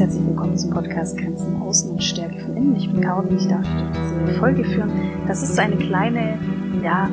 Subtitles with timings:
[0.00, 2.74] Herzlich willkommen zum Podcast Grenzen Außen und Stärke von Innen.
[2.74, 4.90] Ich bin Caro und ich darf diese Folge führen.
[5.26, 6.38] Das ist eine kleine,
[6.82, 7.10] ja,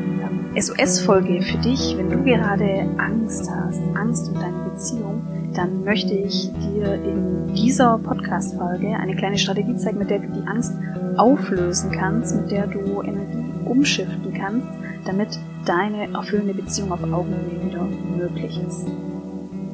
[0.58, 5.22] SOS-Folge für dich, wenn du gerade Angst hast, Angst um deine Beziehung,
[5.54, 10.48] dann möchte ich dir in dieser Podcast-Folge eine kleine Strategie zeigen, mit der du die
[10.48, 10.72] Angst
[11.18, 14.70] auflösen kannst, mit der du Energie umschiften kannst,
[15.06, 17.86] damit deine erfüllende Beziehung auf Augenhöhe wieder
[18.18, 18.88] möglich ist.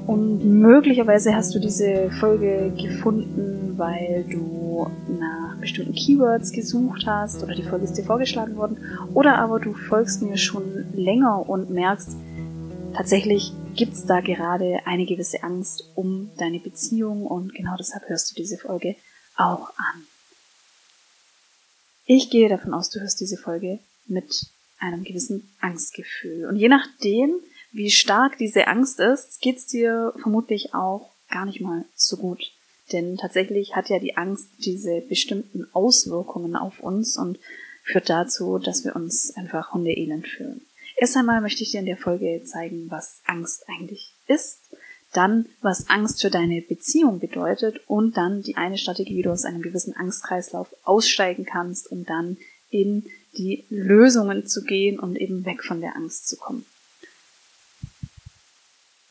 [0.06, 7.56] Und möglicherweise hast du diese Folge gefunden, weil du nach bestimmten Keywords gesucht hast oder
[7.56, 8.78] die Folge ist dir vorgeschlagen worden.
[9.14, 12.18] Oder aber du folgst mir schon länger und merkst,
[12.94, 18.36] tatsächlich gibt's da gerade eine gewisse Angst um deine Beziehung und genau deshalb hörst du
[18.36, 18.96] diese Folge
[19.38, 20.04] auch an.
[22.06, 24.48] Ich gehe davon aus, du hörst diese Folge mit
[24.80, 26.46] einem gewissen Angstgefühl.
[26.46, 27.36] Und je nachdem,
[27.74, 32.52] wie stark diese Angst ist, geht's dir vermutlich auch gar nicht mal so gut.
[32.92, 37.40] Denn tatsächlich hat ja die Angst diese bestimmten Auswirkungen auf uns und
[37.84, 40.62] führt dazu, dass wir uns einfach hundeelend fühlen.
[40.98, 44.60] Erst einmal möchte ich dir in der Folge zeigen, was Angst eigentlich ist,
[45.12, 49.46] dann was Angst für deine Beziehung bedeutet und dann die eine Strategie, wie du aus
[49.46, 52.38] einem gewissen Angstkreislauf aussteigen kannst, um dann
[52.70, 53.06] in
[53.38, 56.66] die Lösungen zu gehen und eben weg von der Angst zu kommen.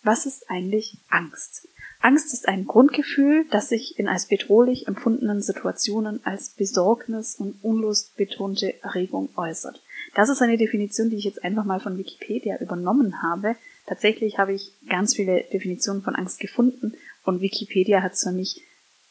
[0.02, 1.68] Was ist eigentlich Angst?
[2.00, 8.82] Angst ist ein Grundgefühl, das sich in als bedrohlich empfundenen Situationen als Besorgnis und unlustbetonte
[8.82, 9.80] Erregung äußert.
[10.16, 13.54] Das ist eine Definition, die ich jetzt einfach mal von Wikipedia übernommen habe.
[13.86, 16.94] Tatsächlich habe ich ganz viele Definitionen von Angst gefunden
[17.24, 18.62] und Wikipedia hat es für mich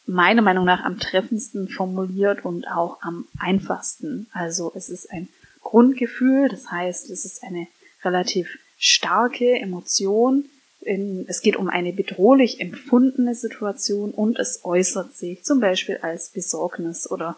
[0.05, 4.27] meiner Meinung nach am treffendsten formuliert und auch am einfachsten.
[4.33, 5.29] Also es ist ein
[5.61, 7.67] Grundgefühl, das heißt, es ist eine
[8.03, 10.49] relativ starke Emotion,
[10.81, 16.29] in, es geht um eine bedrohlich empfundene Situation und es äußert sich zum Beispiel als
[16.29, 17.37] Besorgnis oder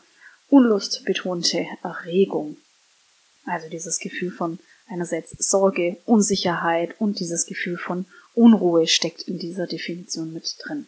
[0.49, 2.57] unlustbetonte Erregung.
[3.45, 9.67] Also dieses Gefühl von einerseits Sorge, Unsicherheit und dieses Gefühl von Unruhe steckt in dieser
[9.67, 10.87] Definition mit drin.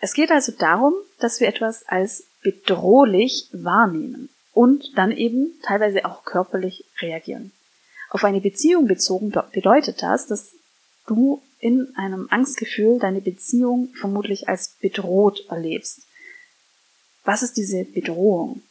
[0.00, 6.24] Es geht also darum, dass wir etwas als bedrohlich wahrnehmen und dann eben teilweise auch
[6.24, 7.52] körperlich reagieren.
[8.08, 10.54] Auf eine Beziehung bezogen bedeutet das, dass
[11.06, 16.02] du in einem Angstgefühl deine Beziehung vermutlich als bedroht erlebst.
[17.24, 18.62] Was ist diese Bedrohung?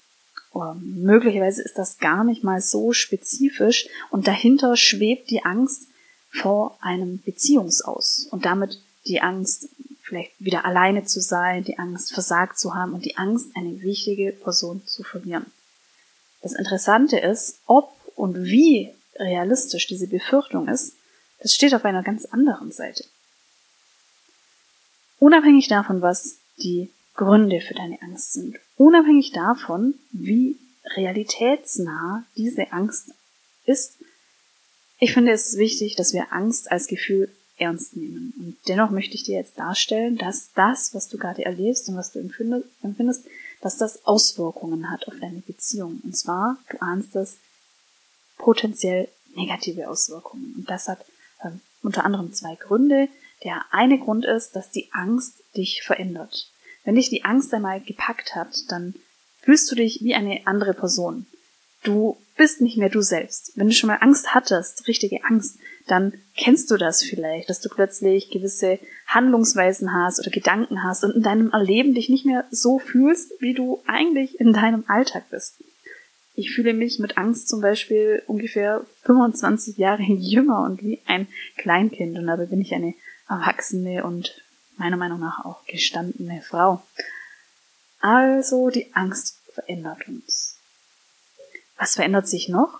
[0.51, 5.83] Oder möglicherweise ist das gar nicht mal so spezifisch und dahinter schwebt die Angst
[6.31, 9.69] vor einem Beziehungsaus und damit die Angst,
[10.01, 14.31] vielleicht wieder alleine zu sein, die Angst, versagt zu haben und die Angst, eine wichtige
[14.31, 15.45] Person zu verlieren.
[16.41, 20.95] Das Interessante ist, ob und wie realistisch diese Befürchtung ist,
[21.41, 23.03] das steht auf einer ganz anderen Seite.
[25.19, 30.57] Unabhängig davon, was die Gründe für deine Angst sind, unabhängig davon, wie
[30.95, 33.13] realitätsnah diese Angst
[33.65, 33.97] ist,
[34.99, 38.33] ich finde es wichtig, dass wir Angst als Gefühl ernst nehmen.
[38.37, 42.11] Und dennoch möchte ich dir jetzt darstellen, dass das, was du gerade erlebst und was
[42.11, 43.25] du empfindest,
[43.61, 46.01] dass das Auswirkungen hat auf deine Beziehung.
[46.03, 47.37] Und zwar, du ahnst das,
[48.37, 50.55] potenziell negative Auswirkungen.
[50.57, 51.05] Und das hat
[51.43, 51.51] äh,
[51.81, 53.07] unter anderem zwei Gründe.
[53.43, 56.51] Der eine Grund ist, dass die Angst dich verändert.
[56.83, 58.95] Wenn dich die Angst einmal gepackt hat, dann
[59.41, 61.25] fühlst du dich wie eine andere Person.
[61.83, 63.53] Du bist nicht mehr du selbst.
[63.55, 67.69] Wenn du schon mal Angst hattest, richtige Angst, dann kennst du das vielleicht, dass du
[67.69, 72.79] plötzlich gewisse Handlungsweisen hast oder Gedanken hast und in deinem Erleben dich nicht mehr so
[72.79, 75.55] fühlst, wie du eigentlich in deinem Alltag bist.
[76.39, 81.27] Ich fühle mich mit Angst zum Beispiel ungefähr 25 Jahre jünger und wie ein
[81.57, 82.93] Kleinkind und dabei bin ich eine
[83.27, 84.41] erwachsene und
[84.77, 86.81] meiner Meinung nach auch gestandene Frau.
[87.99, 90.55] Also die Angst verändert uns.
[91.75, 92.79] Was verändert sich noch?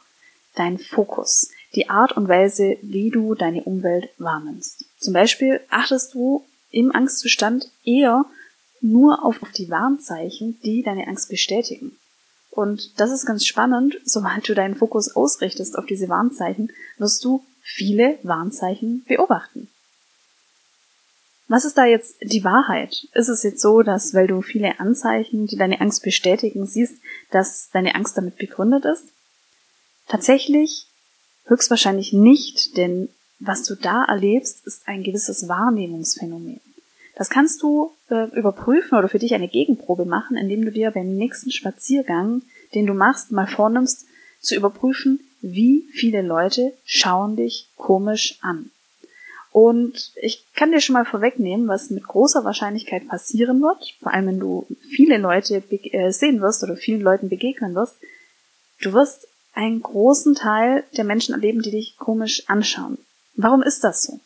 [0.56, 4.86] Dein Fokus, die Art und Weise, wie du deine Umwelt wahrnimmst.
[5.00, 8.24] Zum Beispiel achtest du im Angstzustand eher
[8.80, 11.98] nur auf, die Warnzeichen, die deine Angst bestätigen.
[12.50, 17.46] Und das ist ganz spannend, sobald du deinen Fokus ausrichtest auf diese Warnzeichen, wirst du
[17.62, 19.70] viele Warnzeichen beobachten.
[21.48, 23.08] Was ist da jetzt die Wahrheit?
[23.14, 27.02] Ist es jetzt so, dass weil du viele Anzeichen, die deine Angst bestätigen, siehst,
[27.32, 29.06] dass deine Angst damit begründet ist?
[30.08, 30.88] Tatsächlich
[31.46, 33.10] höchstwahrscheinlich nicht, denn
[33.40, 36.62] was du da erlebst, ist ein gewisses Wahrnehmungsphänomen.
[37.20, 41.18] Das kannst du äh, überprüfen oder für dich eine Gegenprobe machen, indem du dir beim
[41.18, 42.44] nächsten Spaziergang,
[42.74, 44.06] den du machst, mal vornimmst,
[44.40, 48.72] zu überprüfen, wie viele Leute schauen dich komisch an.
[49.52, 54.28] Und ich kann dir schon mal vorwegnehmen, was mit großer Wahrscheinlichkeit passieren wird, vor allem
[54.28, 57.98] wenn du viele Leute äh, sehen wirst oder vielen Leuten begegnen wirst.
[58.82, 62.98] Du wirst einen großen Teil der Menschen erleben, die dich komisch anschauen.
[63.36, 64.22] Warum ist das so?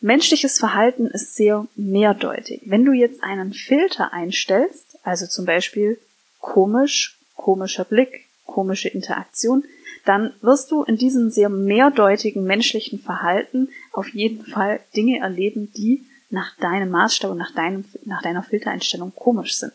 [0.00, 2.62] Menschliches Verhalten ist sehr mehrdeutig.
[2.66, 5.98] Wenn du jetzt einen Filter einstellst, also zum Beispiel
[6.40, 9.64] komisch, komischer Blick, komische Interaktion,
[10.04, 16.04] dann wirst du in diesem sehr mehrdeutigen menschlichen Verhalten auf jeden Fall Dinge erleben, die
[16.30, 19.72] nach deinem Maßstab und nach, deinem, nach deiner Filtereinstellung komisch sind.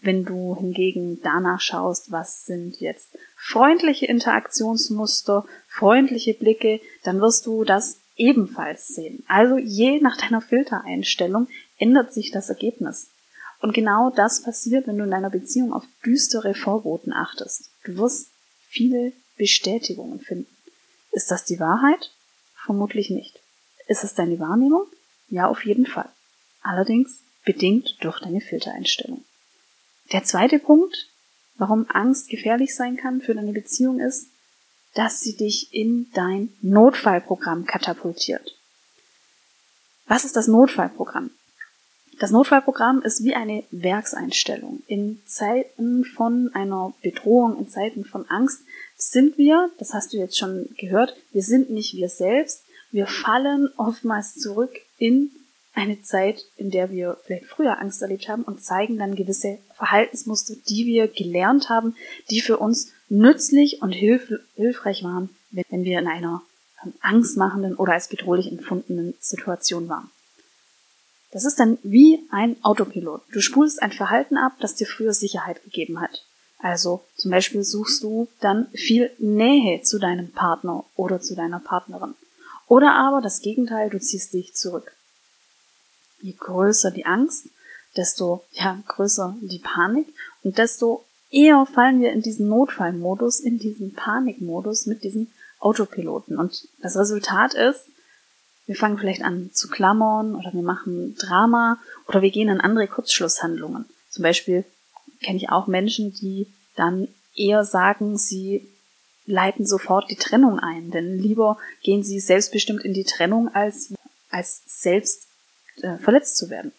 [0.00, 7.64] Wenn du hingegen danach schaust, was sind jetzt freundliche Interaktionsmuster, freundliche Blicke, dann wirst du
[7.64, 9.24] das ebenfalls sehen.
[9.28, 11.48] Also je nach deiner Filtereinstellung
[11.78, 13.10] ändert sich das Ergebnis.
[13.60, 17.70] Und genau das passiert, wenn du in deiner Beziehung auf düstere Vorboten achtest.
[17.84, 18.28] Du wirst
[18.68, 20.54] viele Bestätigungen finden.
[21.12, 22.12] Ist das die Wahrheit?
[22.54, 23.40] Vermutlich nicht.
[23.86, 24.84] Ist es deine Wahrnehmung?
[25.28, 26.08] Ja, auf jeden Fall.
[26.62, 29.24] Allerdings bedingt durch deine Filtereinstellung.
[30.12, 31.08] Der zweite Punkt,
[31.56, 34.28] warum Angst gefährlich sein kann für deine Beziehung ist,
[34.94, 38.56] dass sie dich in dein Notfallprogramm katapultiert.
[40.06, 41.30] Was ist das Notfallprogramm?
[42.18, 44.82] Das Notfallprogramm ist wie eine Werkseinstellung.
[44.86, 48.62] In Zeiten von einer Bedrohung, in Zeiten von Angst
[48.96, 52.64] sind wir, das hast du jetzt schon gehört, wir sind nicht wir selbst.
[52.90, 55.30] Wir fallen oftmals zurück in
[55.78, 60.54] eine Zeit, in der wir vielleicht früher Angst erlebt haben und zeigen dann gewisse Verhaltensmuster,
[60.68, 61.94] die wir gelernt haben,
[62.30, 66.42] die für uns nützlich und hilf hilfreich waren, wenn wir in einer
[67.00, 70.10] angstmachenden oder als bedrohlich empfundenen Situation waren.
[71.30, 73.22] Das ist dann wie ein Autopilot.
[73.32, 76.24] Du spulst ein Verhalten ab, das dir früher Sicherheit gegeben hat.
[76.58, 82.14] Also zum Beispiel suchst du dann viel Nähe zu deinem Partner oder zu deiner Partnerin.
[82.66, 84.92] Oder aber das Gegenteil, du ziehst dich zurück.
[86.20, 87.48] Je größer die Angst,
[87.96, 90.06] desto ja, größer die Panik
[90.42, 95.30] und desto eher fallen wir in diesen Notfallmodus, in diesen Panikmodus mit diesen
[95.60, 96.38] Autopiloten.
[96.38, 97.86] Und das Resultat ist,
[98.66, 102.86] wir fangen vielleicht an zu klammern oder wir machen Drama oder wir gehen in andere
[102.86, 103.86] Kurzschlusshandlungen.
[104.10, 104.64] Zum Beispiel
[105.22, 108.68] kenne ich auch Menschen, die dann eher sagen, sie
[109.26, 113.94] leiten sofort die Trennung ein, denn lieber gehen sie selbstbestimmt in die Trennung, als,
[114.30, 115.27] als selbst
[115.82, 116.72] äh, verletzt zu werden.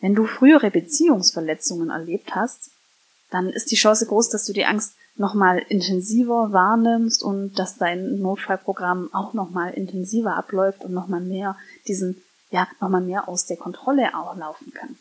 [0.00, 2.70] Wenn du frühere Beziehungsverletzungen erlebt hast,
[3.30, 8.18] dann ist die Chance groß, dass du die Angst nochmal intensiver wahrnimmst und dass dein
[8.20, 11.56] Notfallprogramm auch nochmal intensiver abläuft und nochmal mehr
[11.86, 14.96] diesen, ja, nochmal mehr aus der Kontrolle auch laufen kann.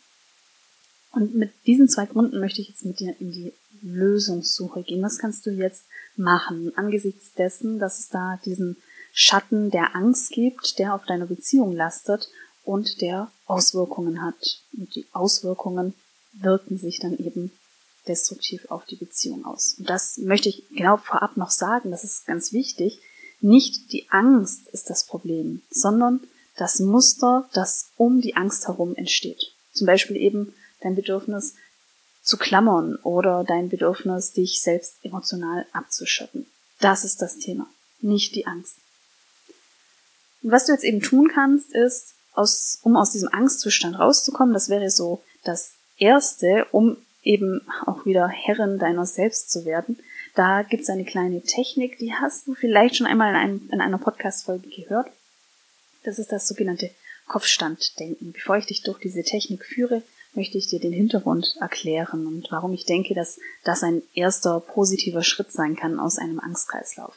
[1.12, 5.04] Und mit diesen zwei Gründen möchte ich jetzt mit dir in die Lösungssuche gehen.
[5.04, 5.86] Was kannst du jetzt
[6.16, 8.78] machen angesichts dessen, dass es da diesen
[9.14, 12.30] Schatten der Angst gibt, der auf deiner Beziehung lastet
[12.64, 14.62] und der Auswirkungen hat.
[14.76, 15.94] Und die Auswirkungen
[16.34, 17.52] wirken sich dann eben
[18.08, 19.76] destruktiv auf die Beziehung aus.
[19.78, 23.00] Und das möchte ich genau vorab noch sagen, das ist ganz wichtig.
[23.40, 26.22] Nicht die Angst ist das Problem, sondern
[26.58, 29.54] das Muster, das um die Angst herum entsteht.
[29.74, 31.54] Zum Beispiel eben dein Bedürfnis
[32.24, 36.48] zu klammern oder dein Bedürfnis, dich selbst emotional abzuschotten.
[36.80, 37.68] Das ist das Thema,
[38.02, 38.78] nicht die Angst.
[40.44, 44.70] Und was du jetzt eben tun kannst, ist, aus, um aus diesem Angstzustand rauszukommen, das
[44.70, 49.98] wäre so das Erste, um eben auch wieder Herrin deiner selbst zu werden.
[50.36, 54.00] Da gibt's eine kleine Technik, die hast du vielleicht schon einmal in, einem, in einer
[54.00, 55.08] Podcast-Folge gehört.
[56.04, 56.90] Das ist das sogenannte
[57.28, 58.34] Kopfstanddenken.
[58.34, 60.02] Bevor ich dich durch diese Technik führe,
[60.34, 65.24] möchte ich dir den Hintergrund erklären und warum ich denke, dass das ein erster positiver
[65.24, 67.14] Schritt sein kann aus einem Angstkreislauf.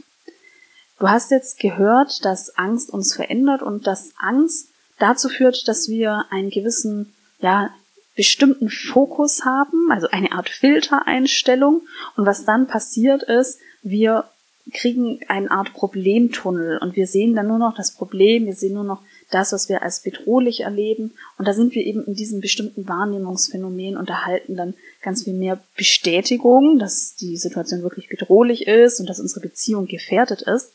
[0.98, 6.24] Du hast jetzt gehört, dass Angst uns verändert und dass Angst dazu führt, dass wir
[6.30, 7.70] einen gewissen, ja,
[8.16, 11.82] bestimmten Fokus haben, also eine Art Filtereinstellung.
[12.16, 14.24] Und was dann passiert ist, wir
[14.72, 18.84] kriegen eine Art Problemtunnel und wir sehen dann nur noch das Problem, wir sehen nur
[18.84, 21.12] noch das, was wir als bedrohlich erleben.
[21.38, 24.74] Und da sind wir eben in diesem bestimmten Wahrnehmungsphänomen und erhalten dann
[25.06, 30.42] ganz viel mehr Bestätigung, dass die Situation wirklich bedrohlich ist und dass unsere Beziehung gefährdet
[30.42, 30.72] ist.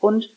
[0.00, 0.30] Und,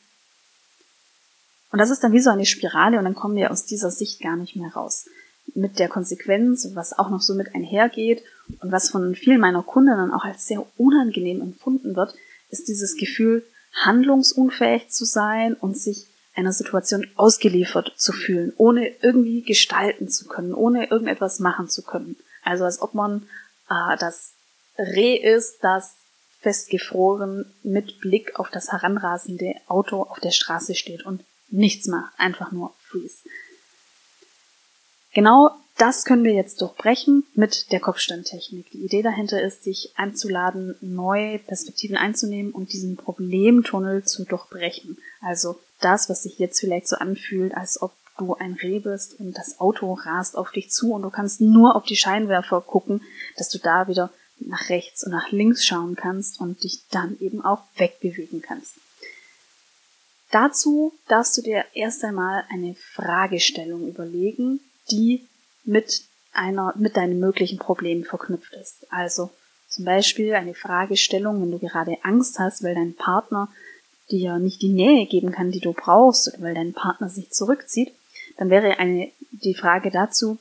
[1.72, 4.22] und das ist dann wie so eine Spirale und dann kommen wir aus dieser Sicht
[4.22, 5.06] gar nicht mehr raus
[5.54, 8.24] mit der Konsequenz, was auch noch so mit einhergeht
[8.60, 12.16] und was von vielen meiner Kundinnen auch als sehr unangenehm empfunden wird,
[12.50, 19.44] ist dieses Gefühl, handlungsunfähig zu sein und sich einer Situation ausgeliefert zu fühlen, ohne irgendwie
[19.44, 22.16] gestalten zu können, ohne irgendetwas machen zu können.
[22.48, 23.28] Also als ob man
[23.70, 24.34] äh, das
[24.78, 25.98] Reh ist, das
[26.40, 32.52] festgefroren mit Blick auf das heranrasende Auto auf der Straße steht und nichts macht, einfach
[32.52, 33.28] nur freeze.
[35.14, 38.72] Genau das können wir jetzt durchbrechen mit der Kopfstandtechnik.
[38.72, 44.98] Die Idee dahinter ist, dich einzuladen, neue Perspektiven einzunehmen und diesen Problemtunnel zu durchbrechen.
[45.22, 49.38] Also das, was sich jetzt vielleicht so anfühlt, als ob du ein Reh bist und
[49.38, 53.02] das Auto rast auf dich zu und du kannst nur auf die Scheinwerfer gucken,
[53.38, 57.44] dass du da wieder nach rechts und nach links schauen kannst und dich dann eben
[57.44, 58.76] auch wegbewegen kannst.
[60.32, 64.60] Dazu darfst du dir erst einmal eine Fragestellung überlegen,
[64.92, 65.26] die
[65.64, 68.86] mit einer, mit deinem möglichen Problem verknüpft ist.
[68.92, 69.32] Also
[69.70, 73.50] zum Beispiel eine Fragestellung, wenn du gerade Angst hast, weil dein Partner
[74.12, 77.92] dir nicht die Nähe geben kann, die du brauchst, oder weil dein Partner sich zurückzieht,
[78.38, 80.38] dann wäre eine, die Frage dazu,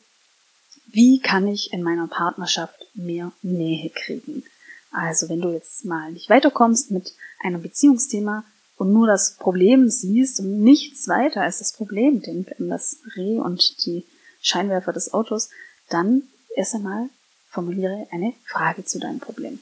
[0.86, 4.44] wie kann ich in meiner Partnerschaft mehr Nähe kriegen?
[4.92, 7.12] Also wenn du jetzt mal nicht weiterkommst mit
[7.42, 8.44] einem Beziehungsthema
[8.76, 13.38] und nur das Problem siehst und nichts weiter als das Problem, denk an das Reh
[13.38, 14.04] und die
[14.40, 15.50] Scheinwerfer des Autos,
[15.88, 16.22] dann
[16.54, 17.08] erst einmal
[17.48, 19.60] formuliere eine Frage zu deinem Problem.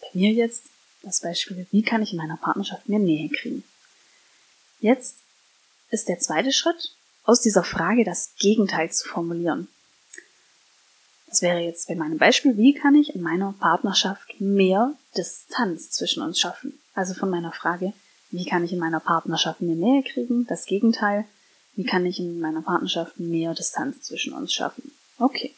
[0.00, 0.64] Bei mir jetzt
[1.02, 3.62] das Beispiel, wie kann ich in meiner Partnerschaft mehr Nähe kriegen?
[4.80, 5.18] Jetzt
[5.90, 9.68] ist der zweite Schritt, aus dieser Frage das Gegenteil zu formulieren.
[11.26, 16.22] Das wäre jetzt bei meinem Beispiel, wie kann ich in meiner Partnerschaft mehr Distanz zwischen
[16.22, 16.78] uns schaffen?
[16.94, 17.92] Also von meiner Frage,
[18.30, 20.46] wie kann ich in meiner Partnerschaft mehr Nähe kriegen?
[20.46, 21.24] Das Gegenteil,
[21.74, 24.92] wie kann ich in meiner Partnerschaft mehr Distanz zwischen uns schaffen?
[25.18, 25.54] Okay.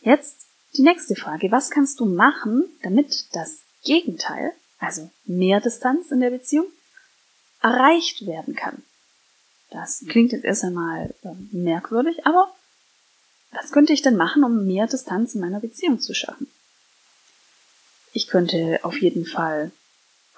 [0.00, 6.20] Jetzt die nächste Frage, was kannst du machen, damit das Gegenteil, also mehr Distanz in
[6.20, 6.66] der Beziehung,
[7.62, 8.82] erreicht werden kann?
[9.74, 12.54] Das klingt jetzt erst einmal äh, merkwürdig, aber
[13.50, 16.46] was könnte ich denn machen, um mehr Distanz in meiner Beziehung zu schaffen?
[18.12, 19.72] Ich könnte auf jeden Fall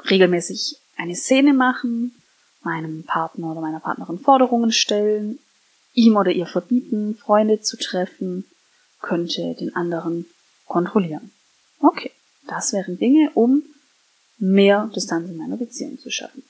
[0.09, 2.15] regelmäßig eine Szene machen,
[2.63, 5.39] meinem Partner oder meiner Partnerin Forderungen stellen,
[5.93, 8.47] ihm oder ihr verbieten, Freunde zu treffen,
[9.03, 10.25] könnte den anderen
[10.65, 11.31] kontrollieren.
[11.81, 12.11] Okay,
[12.47, 13.63] das wären Dinge, um
[14.39, 16.43] mehr Distanz in meiner Beziehung zu schaffen.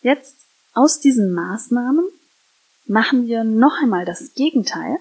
[0.00, 0.47] Jetzt
[0.78, 2.08] aus diesen Maßnahmen
[2.86, 4.98] machen wir noch einmal das Gegenteil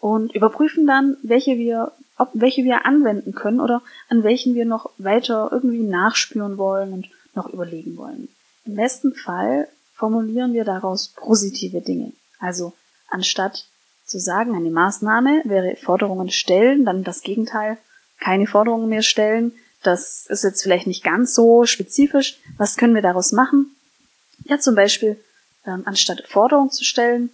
[0.00, 4.90] und überprüfen dann, welche wir, ob welche wir anwenden können oder an welchen wir noch
[4.98, 8.28] weiter irgendwie nachspüren wollen und noch überlegen wollen.
[8.64, 12.12] Im besten Fall formulieren wir daraus positive Dinge.
[12.40, 12.72] Also
[13.08, 13.66] anstatt
[14.04, 17.78] zu sagen, eine Maßnahme wäre Forderungen stellen, dann das Gegenteil,
[18.18, 19.52] keine Forderungen mehr stellen.
[19.84, 22.40] Das ist jetzt vielleicht nicht ganz so spezifisch.
[22.58, 23.76] Was können wir daraus machen?
[24.50, 25.16] Ja, zum Beispiel,
[25.64, 27.30] ähm, anstatt Forderung zu stellen,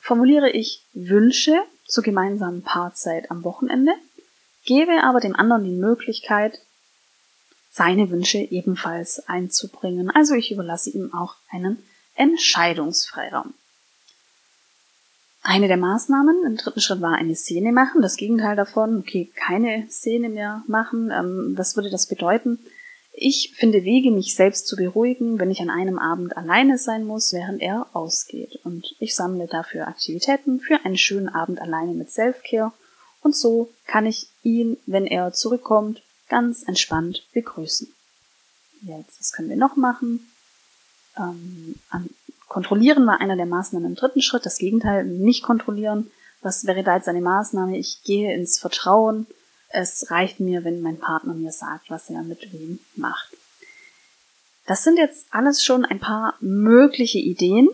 [0.00, 3.92] formuliere ich Wünsche zur gemeinsamen Paarzeit am Wochenende,
[4.64, 6.58] gebe aber dem anderen die Möglichkeit,
[7.70, 10.10] seine Wünsche ebenfalls einzubringen.
[10.10, 11.82] Also ich überlasse ihm auch einen
[12.14, 13.52] Entscheidungsfreiraum.
[15.42, 18.00] Eine der Maßnahmen im dritten Schritt war eine Szene machen.
[18.00, 21.10] Das Gegenteil davon, okay, keine Szene mehr machen.
[21.10, 22.58] Ähm, was würde das bedeuten?
[23.12, 27.32] Ich finde Wege, mich selbst zu beruhigen, wenn ich an einem Abend alleine sein muss,
[27.32, 28.58] während er ausgeht.
[28.64, 32.72] Und ich sammle dafür Aktivitäten für einen schönen Abend alleine mit Selfcare.
[33.20, 37.92] Und so kann ich ihn, wenn er zurückkommt, ganz entspannt begrüßen.
[38.82, 40.26] Jetzt, was können wir noch machen?
[41.18, 41.74] Ähm,
[42.48, 44.46] kontrollieren war einer der Maßnahmen im dritten Schritt.
[44.46, 46.10] Das Gegenteil, nicht kontrollieren.
[46.40, 47.76] Was wäre da jetzt eine Maßnahme?
[47.76, 49.26] Ich gehe ins Vertrauen
[49.72, 53.36] es reicht mir, wenn mein Partner mir sagt, was er mit wem macht.
[54.66, 57.68] Das sind jetzt alles schon ein paar mögliche Ideen.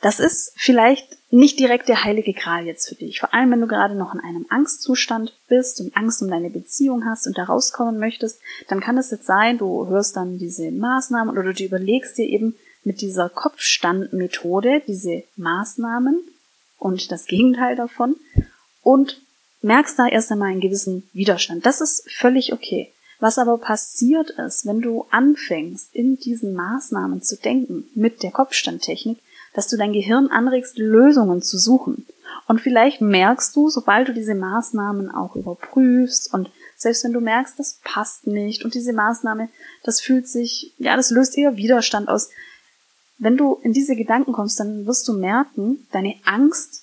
[0.00, 3.20] Das ist vielleicht nicht direkt der heilige Gral jetzt für dich.
[3.20, 7.04] Vor allem, wenn du gerade noch in einem Angstzustand bist und Angst um deine Beziehung
[7.04, 11.36] hast und da rauskommen möchtest, dann kann es jetzt sein, du hörst dann diese Maßnahmen
[11.36, 16.22] oder du überlegst dir eben mit dieser Kopfstandmethode diese Maßnahmen
[16.78, 18.16] und das Gegenteil davon
[18.82, 19.23] und
[19.64, 21.64] merkst da erst einmal einen gewissen Widerstand.
[21.64, 22.92] Das ist völlig okay.
[23.18, 29.18] Was aber passiert ist, wenn du anfängst, in diesen Maßnahmen zu denken, mit der Kopfstandtechnik,
[29.54, 32.06] dass du dein Gehirn anregst, Lösungen zu suchen.
[32.46, 37.58] Und vielleicht merkst du, sobald du diese Maßnahmen auch überprüfst und selbst wenn du merkst,
[37.58, 39.48] das passt nicht und diese Maßnahme,
[39.82, 42.28] das fühlt sich, ja, das löst eher Widerstand aus.
[43.16, 46.82] Wenn du in diese Gedanken kommst, dann wirst du merken, deine Angst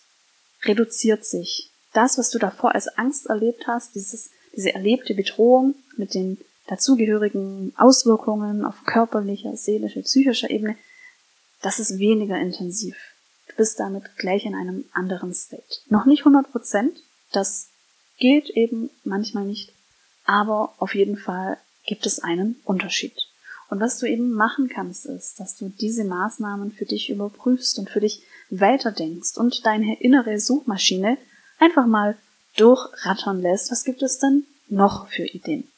[0.63, 6.13] reduziert sich das, was du davor als Angst erlebt hast, dieses, diese erlebte Bedrohung mit
[6.13, 10.77] den dazugehörigen Auswirkungen auf körperlicher, seelischer, psychischer Ebene,
[11.61, 12.95] das ist weniger intensiv.
[13.49, 15.79] Du bist damit gleich in einem anderen State.
[15.89, 17.67] Noch nicht 100 Prozent, das
[18.17, 19.73] geht eben manchmal nicht,
[20.25, 23.13] aber auf jeden Fall gibt es einen Unterschied.
[23.69, 27.89] Und was du eben machen kannst, ist, dass du diese Maßnahmen für dich überprüfst und
[27.89, 31.17] für dich weiterdenkst und deine innere Suchmaschine
[31.61, 32.17] einfach mal
[32.57, 33.71] durchrattern lässt.
[33.71, 35.69] Was gibt es denn noch für Ideen?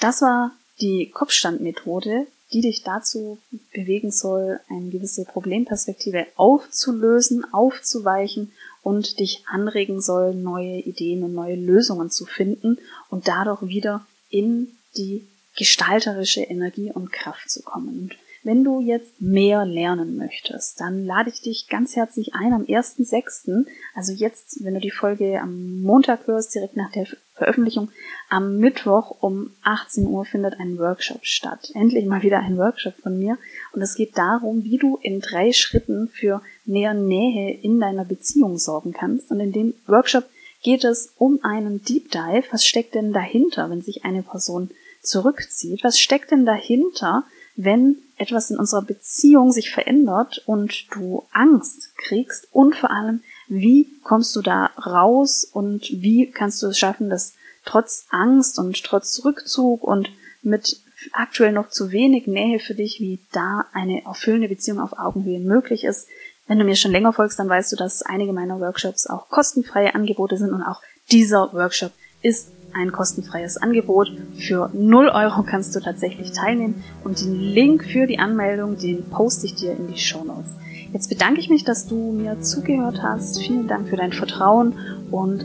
[0.00, 3.38] Das war die Kopfstandmethode, die dich dazu
[3.72, 8.52] bewegen soll, eine gewisse Problemperspektive aufzulösen, aufzuweichen
[8.82, 12.78] und dich anregen soll, neue Ideen und neue Lösungen zu finden
[13.08, 18.10] und dadurch wieder in die gestalterische Energie und Kraft zu kommen.
[18.42, 23.66] Wenn du jetzt mehr lernen möchtest, dann lade ich dich ganz herzlich ein am 1.6.,
[23.94, 27.90] also jetzt, wenn du die Folge am Montag hörst, direkt nach der Veröffentlichung,
[28.30, 31.70] am Mittwoch um 18 Uhr findet ein Workshop statt.
[31.74, 33.36] Endlich mal wieder ein Workshop von mir.
[33.72, 38.56] Und es geht darum, wie du in drei Schritten für mehr Nähe in deiner Beziehung
[38.56, 39.30] sorgen kannst.
[39.30, 40.24] Und in dem Workshop
[40.62, 42.44] geht es um einen Deep Dive.
[42.52, 44.70] Was steckt denn dahinter, wenn sich eine Person
[45.02, 45.84] zurückzieht?
[45.84, 47.24] Was steckt denn dahinter,
[47.56, 53.88] wenn etwas in unserer Beziehung sich verändert und du Angst kriegst und vor allem, wie
[54.04, 57.32] kommst du da raus und wie kannst du es schaffen, dass
[57.64, 60.10] trotz Angst und trotz Rückzug und
[60.42, 60.80] mit
[61.12, 65.84] aktuell noch zu wenig Nähe für dich, wie da eine erfüllende Beziehung auf Augenhöhe möglich
[65.84, 66.06] ist.
[66.46, 69.94] Wenn du mir schon länger folgst, dann weißt du, dass einige meiner Workshops auch kostenfreie
[69.94, 74.12] Angebote sind und auch dieser Workshop ist ein kostenfreies Angebot.
[74.36, 79.46] Für 0 Euro kannst du tatsächlich teilnehmen und den Link für die Anmeldung, den poste
[79.46, 80.56] ich dir in die Show Notes.
[80.92, 83.40] Jetzt bedanke ich mich, dass du mir zugehört hast.
[83.40, 84.74] Vielen Dank für dein Vertrauen
[85.10, 85.44] und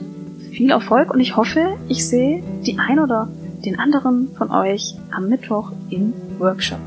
[0.52, 3.30] viel Erfolg und ich hoffe, ich sehe die ein oder
[3.66, 6.80] den anderen von euch am Mittwoch im Workshop.